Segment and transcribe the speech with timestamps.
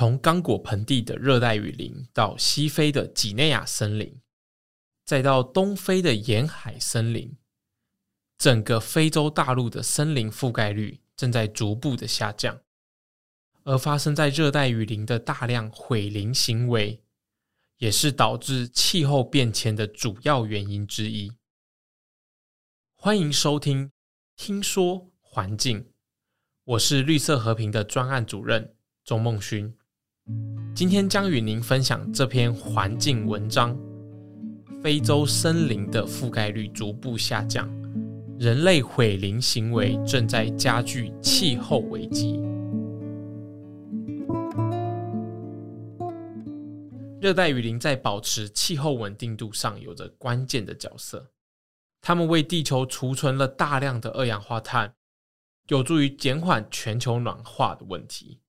[0.00, 4.18] 从刚果盆地的热带雨林，到西非的几内亚森林，
[5.04, 7.36] 再到东非的沿海森林，
[8.38, 12.62] 整个非洲大陆的森林覆盖率正在逐步的下降。
[13.64, 17.02] 而发生在热带雨林的大量毁林行为，
[17.76, 21.30] 也是导致气候变迁的主要原因之一。
[22.94, 23.88] 欢迎收听
[24.34, 25.84] 《听说环境》，
[26.64, 28.74] 我是绿色和平的专案主任
[29.04, 29.76] 钟孟勋。
[30.74, 33.76] 今天将与您分享这篇环境文章：
[34.82, 37.68] 非洲森林的覆盖率逐步下降，
[38.38, 42.40] 人类毁林行为正在加剧气候危机。
[47.20, 51.30] 热带雨林在保持气候稳定度上有着关键的角色，
[52.00, 54.94] 它们为地球储存了大量的二氧化碳，
[55.68, 58.40] 有助于减缓全球暖化的问题，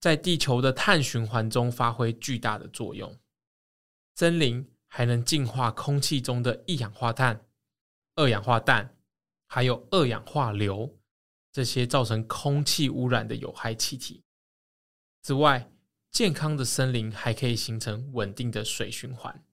[0.00, 3.18] 在地球的碳循环中发挥巨大的作用。
[4.14, 7.46] 森林还能净化空气中的一氧化碳、
[8.16, 8.96] 二氧化氮，
[9.46, 10.98] 还有二氧化硫
[11.52, 14.22] 这些造成空气污染的有害气体。
[15.22, 15.70] 此外，
[16.10, 19.44] 健康的森林还可以形成稳定的水循环，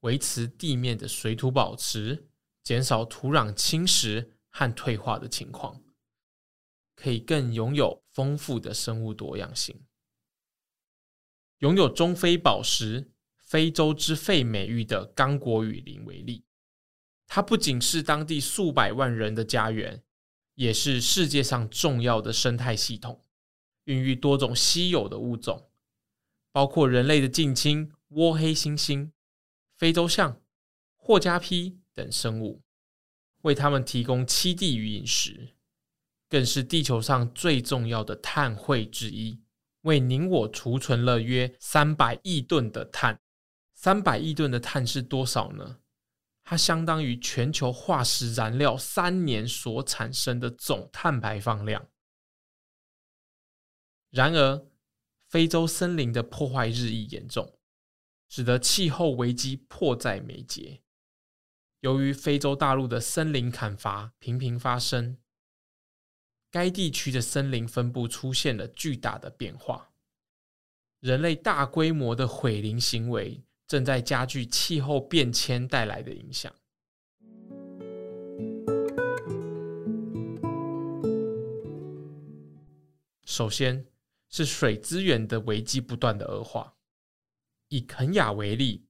[0.00, 2.28] 维持地面的水土保持，
[2.62, 5.80] 减少土壤侵蚀和退化的情况，
[6.98, 9.84] 可以更拥有丰富的生物多样性。
[11.58, 16.44] 拥有“中非宝石”、“非洲之肺”美誉的刚果雨林为例，
[17.28, 20.02] 它不仅是当地数百万人的家园，
[20.54, 23.24] 也是世界上重要的生态系统，
[23.84, 25.70] 孕育多种稀有的物种。
[26.50, 29.12] 包括人类的近亲倭黑猩猩、
[29.76, 30.40] 非洲象、
[30.96, 32.62] 霍加披等生物，
[33.42, 35.54] 为他们提供栖地与饮食，
[36.28, 39.40] 更是地球上最重要的碳汇之一，
[39.82, 43.20] 为您我储存了约三百亿吨的碳。
[43.74, 45.78] 三百亿吨的碳是多少呢？
[46.42, 51.88] 它相当于全球化石燃料三年所产生的总碳排放量。
[54.10, 54.66] 然而，
[55.28, 57.58] 非洲森林的破坏日益严重，
[58.28, 60.82] 使得气候危机迫在眉睫。
[61.80, 65.18] 由于非洲大陆的森林砍伐频频发生，
[66.50, 69.90] 该地区的森林分布出现了巨大的变化。
[71.00, 76.52] 人类大规模的毁林行为正在加剧气候变迁带来的影响。
[83.24, 83.86] 首先，
[84.28, 86.74] 是水资源的危机不断的恶化。
[87.68, 88.86] 以肯亚为例，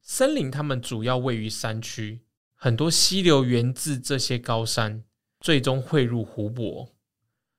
[0.00, 2.22] 森林它们主要位于山区，
[2.54, 5.04] 很多溪流源自这些高山，
[5.44, 6.96] 最终汇入湖泊，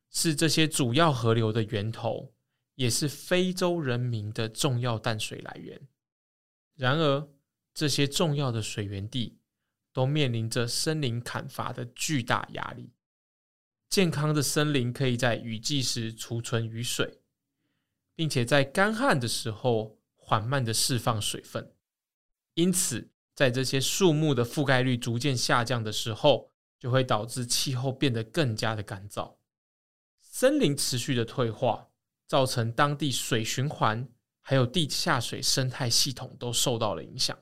[0.09, 2.33] 是这些主要河流的源头，
[2.73, 5.79] 也是非洲人民的重要淡水来源。
[6.73, 7.29] 然而，
[7.75, 9.37] 这些重要的水源地
[9.93, 12.91] 都面临着森林砍伐的巨大压力。
[13.87, 17.21] 健康的森林可以在雨季时储存雨水，
[18.15, 21.71] 并且在干旱的时候缓慢地释放水分。
[22.55, 26.51] 因此，在这些树木的覆盖率逐渐下降的时候，
[26.85, 29.37] 就会导致气候变得更加的干燥。
[30.21, 31.89] 森林持续的退化，
[32.27, 34.07] 造成当地水循环
[34.39, 37.35] 还有地下水生态系统都受到了影响，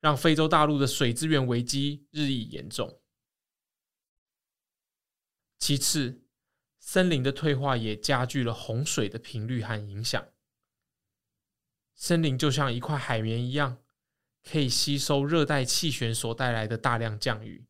[0.00, 3.00] 让非洲大陆的水资源危机日益严重。
[5.58, 6.22] 其次，
[6.78, 10.22] 森林的退化也加剧了洪水的频率和影响。
[11.94, 13.78] 森林就像一块海绵一样，
[14.44, 17.66] 可以吸收热带气旋所带来的大量降雨，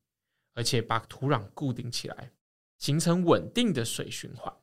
[0.55, 2.33] 而且把土壤固定起来，
[2.79, 4.55] 形成稳定的水循环。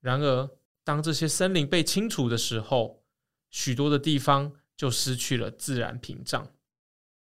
[0.00, 0.50] 然而，
[0.84, 3.04] 当这些森林被清除的时候，
[3.50, 6.52] 许多的地方就失去了自然屏障。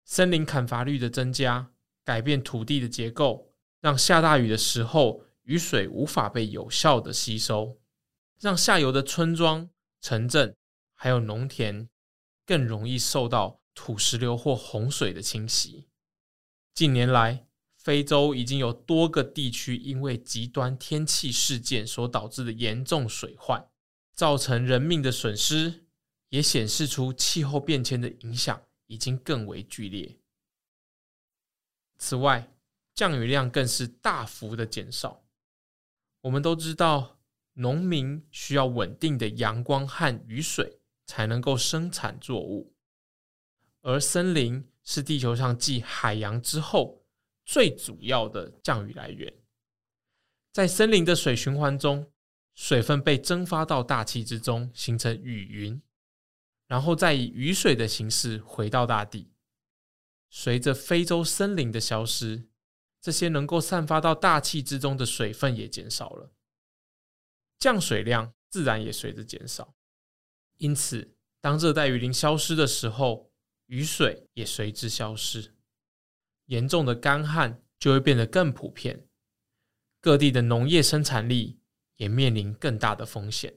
[0.05, 1.71] 森林砍伐率的增加，
[2.03, 3.53] 改变土地的结构。
[3.79, 7.79] 让下大雨的时候，雨水无法被有效的吸收，
[8.39, 9.69] 让下游的村庄、
[10.01, 10.55] 城镇
[10.93, 11.89] 还有农田
[12.45, 15.87] 更容易受到土石流或洪水的侵袭。
[16.73, 17.47] 近年来，
[17.83, 23.67] 非洲已经有多个地区因为极端天气事件所导致的严重水患，
[24.13, 25.87] 造成人命的损失，
[26.29, 30.15] 也显示出气候变迁的影响已经更为剧烈。
[31.97, 32.53] 此外，
[32.93, 35.23] 降雨量更是大幅的减少。
[36.21, 37.19] 我们都知道，
[37.53, 42.75] 农民需要稳定的阳光和雨水才能够生产作物，
[43.81, 47.00] 而森林是地球上继海洋之后
[47.51, 49.33] 最主要的降雨来源。
[50.53, 52.09] 在森林的水循环中，
[52.55, 55.81] 水分被蒸发到大气之中，形成雨云，
[56.67, 59.33] 然后再以雨水的形式回到大地。
[60.29, 62.47] 随着非洲森林的消失，
[63.01, 66.31] 这些能够散发到大气之中的水分也减少了，
[67.59, 69.75] 降水量自然也随着减少。
[70.55, 73.29] 因此，当热带雨林消失的时候，
[73.65, 75.53] 雨水也随之消失，
[76.45, 79.07] 严重的干旱就会变得更普遍，
[79.99, 81.59] 各地的农业生产力
[81.97, 83.53] 也面临更大的风险。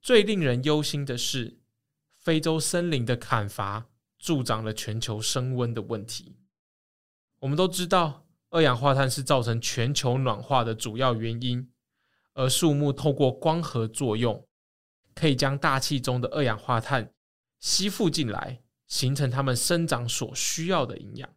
[0.00, 1.60] 最令人忧心的是，
[2.16, 3.86] 非洲森林的砍伐
[4.18, 6.36] 助长了全球升温的问题。
[7.38, 11.70] 我们都知道，二氧化碳是造成全球暖化的主要原因，
[12.34, 14.44] 而树木透过光合作用，
[15.20, 17.12] 可以将大气中的二氧化碳
[17.58, 21.28] 吸附进来，形成它们生长所需要的营养。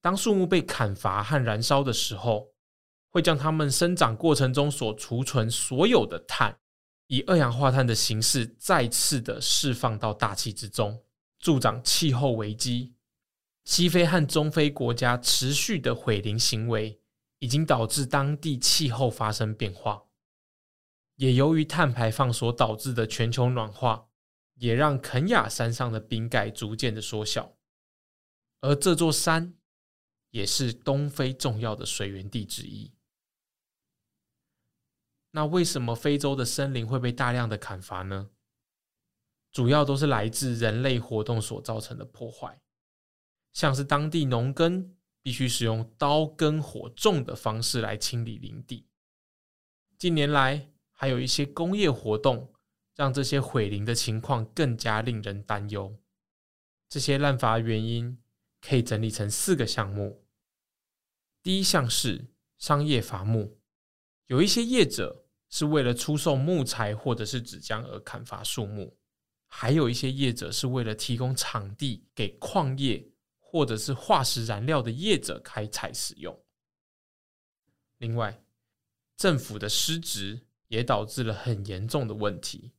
[0.00, 2.48] 当树木被砍伐和燃烧的时候，
[3.10, 6.58] 会将它们生长过程中所储存所有的碳，
[7.06, 11.00] 以二氧化碳的形式再次的释放到大气之中，
[11.38, 12.94] 助长气候危机。
[13.64, 17.00] 西非和中非国家持续的毁林行为，
[17.38, 20.02] 已经导致当地气候发生变化。
[21.18, 24.08] 也由于碳排放所导致的全球暖化，
[24.54, 27.56] 也让肯亚山上的冰盖逐渐的缩小。
[28.60, 29.56] 而这座山，
[30.30, 32.94] 也是东非重要的水源地之一。
[35.32, 38.30] 那为什么非洲的森林会被大量的砍伐呢？
[39.50, 42.60] 主要都是来自人类活动所造成的破坏，
[43.52, 48.86] 像是当地农耕必须使用刀耕火种的方式来清理林地。
[49.96, 52.52] 近年来，还有一些工业活动，
[52.96, 55.96] 让这些毁林的情况更加令人担忧。
[56.88, 58.20] 这些滥伐原因
[58.60, 60.26] 可以整理成四个项目。
[61.40, 63.60] 第一项是商业伐木。
[64.26, 68.98] 有一些业者是为了出售木材或者是纸浆而砍伐树木，
[69.46, 73.08] 还有一些业者是为了提供场地给矿业
[73.38, 76.36] 或者是化石燃料的业者开采使用。
[77.98, 78.42] 另外，
[79.16, 82.72] 政府的失职也导致了很严重的问题，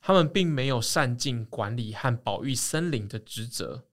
[0.00, 3.86] 他们并没有善尽管理和保育森林的职责，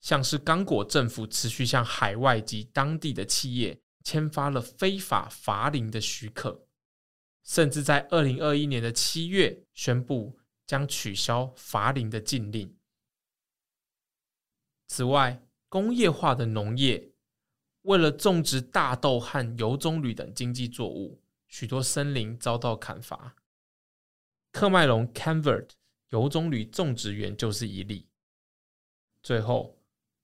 [0.00, 3.80] 像是刚果政府持续向海外及当地的企业。
[4.02, 6.66] 签发了非法伐林的许可，
[7.44, 12.74] 甚至在二零二一年的七月宣布将取消伐林的禁令。
[14.86, 17.12] 此外，工业化的农业
[17.82, 23.36] 为了种植大豆和油棕榈等经济作物，许多森林遭到砍伐。
[24.52, 25.68] 喀麦隆 Canvert
[26.08, 28.08] 油棕榈种植园就是一例。
[29.22, 29.78] 最后，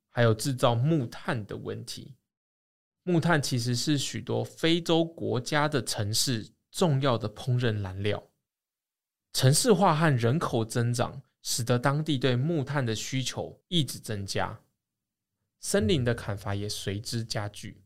[0.08, 2.16] 还有制造木炭的问题。
[3.02, 8.30] 木炭其实是许多非洲国家的城市重要的烹饪燃料。
[9.32, 14.60] 城市化和人口增长使得当地对木炭的需求一直增加，
[15.60, 17.84] 森林的砍伐也随之加剧。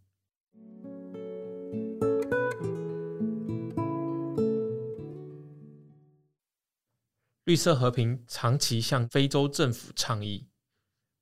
[7.50, 10.46] 绿色和平长期向非洲政府倡议，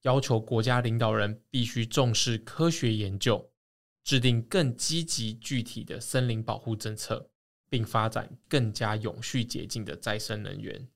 [0.02, 3.50] 要求国家领导人必须重视科学研究。
[4.04, 7.30] 制定更积极具体的森林保护政策，
[7.70, 10.86] 并发展更加永续洁净的再生能源，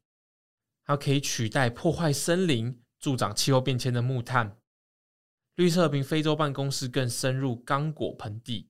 [0.85, 4.59] 它可以取代破坏森林、助长气候变迁的木炭。
[5.55, 8.69] 绿色和平非洲办公室更深入刚果盆地，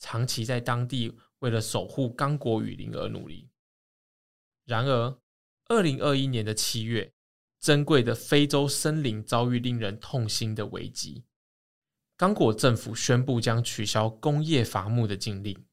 [0.00, 3.48] 长期在当地为了守护刚果雨林而努力。
[4.64, 5.16] 然而，
[5.70, 7.12] 二零二一年的七月，
[7.60, 11.22] 珍贵的非洲森林遭遇令人痛心的危机。
[12.16, 15.64] 刚果政府宣布将取消工业伐木的禁令。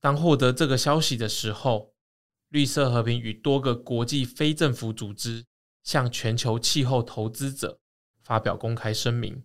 [0.00, 1.94] 当获得这个消息的时候，
[2.48, 5.46] 绿色和平与多个国际非政府组织
[5.84, 7.78] 向全球气候投资者
[8.20, 9.44] 发表公开声明，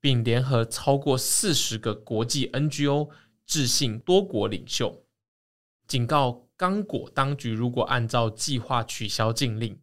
[0.00, 3.10] 并联合超过四十个国际 NGO
[3.44, 5.04] 致信多国领袖，
[5.86, 9.80] 警告刚果当局，如果按照计划取消禁令，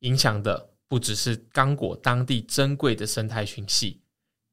[0.00, 4.02] 影响的不只是刚果当地珍贵的生态群系。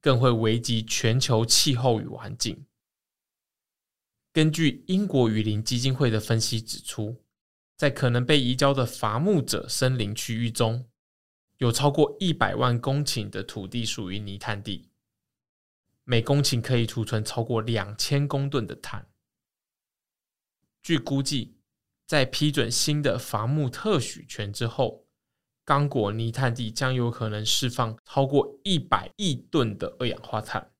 [0.00, 2.64] 更会危及全球气候与环境。
[4.32, 7.20] 根据英国雨林基金会的分析指出，
[7.76, 10.88] 在可能被移交的伐木者森林区域中，
[11.56, 14.88] 有超过一百万公顷的土地属于泥炭地，
[16.04, 19.10] 每公顷可以储存超过两千公吨的碳。
[20.80, 21.57] 据估计，
[22.08, 25.04] 在批准新的伐木特许权之后，
[25.62, 30.72] 刚果泥炭地将有可能释放超过一百亿吨的二氧化碳，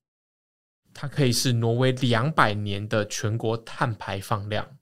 [0.91, 4.79] 它可以是挪威两百年的全国碳排放量。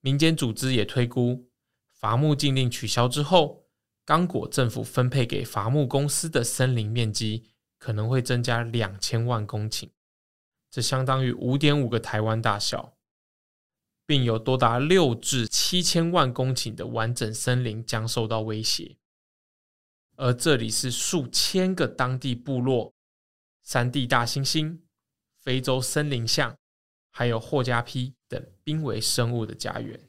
[0.00, 1.50] 民间组织也推估，
[1.92, 3.66] 伐木禁令取消之后，
[4.04, 9.90] 刚果政府分配给伐木公司的森林面积可能会增加两千万公顷，
[10.70, 12.95] 这相当于五点五个台湾大小。
[14.06, 18.96] 并有多达六至七千万公顷的完整森林将受到威胁，
[20.14, 22.94] 而这里是数千个当地部落、
[23.64, 24.78] 山地大猩猩、
[25.36, 26.56] 非洲森林象，
[27.10, 30.08] 还有霍加丕等濒危生物的家园。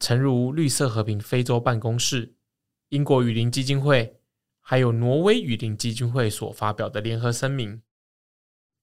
[0.00, 2.34] 诚如绿色和平非洲办公室、
[2.88, 4.20] 英国雨林基金会，
[4.60, 7.82] 还有挪威雨林基金会所发表的联合声明，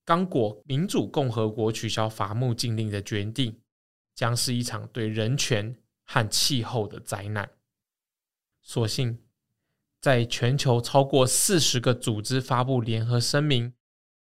[0.05, 3.60] 刚果民主共和国取消伐木禁令的决定。
[4.15, 7.48] 将是一场对人权和气候的灾难。
[8.62, 9.19] 所幸，
[10.01, 13.74] 在全球超过四十个组织发布联合声明，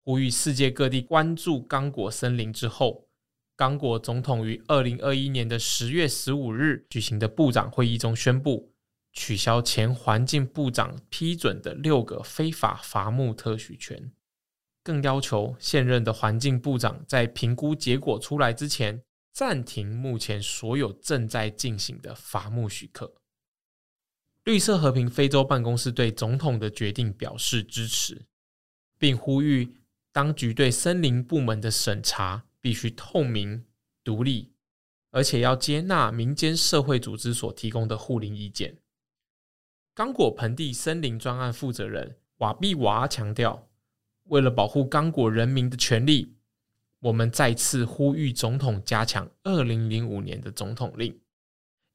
[0.03, 3.09] 呼吁世界各地关注刚果森林之后，
[3.55, 8.73] 刚果总统于二零二一年的十月十五日举行的部长会议中宣布，
[9.13, 14.11] 取消前环境部长批准的六个非法伐木特许权，
[14.83, 19.03] 更要求现任的环境部长在评估结果出来之前。
[19.33, 23.15] 暂停目前所有正在进行的伐木许可。
[24.45, 28.27] 绿色和平非洲办公室对总统的决定表示支持，
[28.99, 29.77] 并呼吁
[30.13, 33.65] 当局对森林部门的审查必须透明、
[34.05, 34.53] 独立，
[35.11, 38.79] 而且要接纳民间社会组织所提供的护林意见。
[39.95, 43.71] 刚果盆地森林专案负责人瓦毕娃强调，
[44.25, 46.37] 为了保护刚果人民的权利。
[47.03, 51.21] 我们再次呼吁总统加强二零零五年的总统令，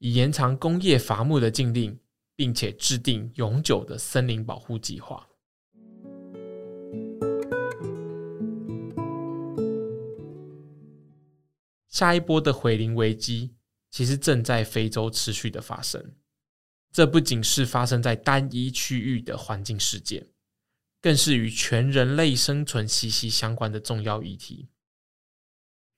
[0.00, 1.98] 以延长工业伐木的禁令，
[2.36, 5.26] 并且制定永久的森林保护计划。
[11.88, 13.54] 下一波的毁林危机
[13.90, 16.12] 其实正在非洲持续的发生，
[16.92, 20.28] 这不仅是发生在单一区域的环境事件，
[21.00, 24.68] 更是与全人类生存息息相关的重要议题。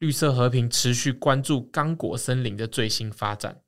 [0.00, 3.60] 绿色和平持续关注刚果森林的最新发展，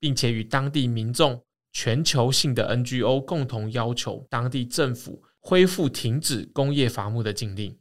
[0.00, 7.78] 并且与当地民众、全球性的 NGO 共同要求当地政府恢复停止工业伐木的禁令，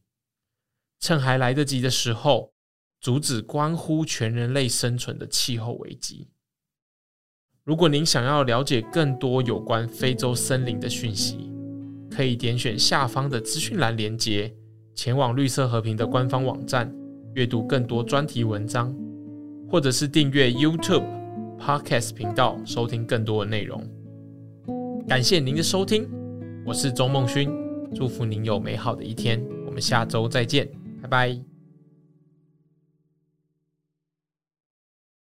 [0.99, 2.53] 趁还来得及的时候，
[2.99, 6.27] 阻止关乎全人类生存的气候危机。
[7.63, 11.49] 如果您想要了解更多有关非洲森林的讯息，
[12.11, 14.53] 可以点选下方的资讯栏连接，
[14.93, 16.93] 前往绿色和平的官方网站。
[17.35, 18.95] 阅读更多专题文章，
[19.69, 21.03] 或者是订阅 YouTube
[21.59, 23.85] Podcast 频道，收听更多的内容。
[25.05, 26.09] 感谢您的收听，
[26.65, 27.49] 我是周梦勋，
[27.93, 30.65] 祝福您有美好的一天，我们下周再见，
[31.01, 31.54] 拜拜。